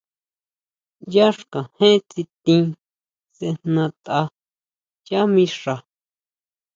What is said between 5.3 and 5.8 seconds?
mixa.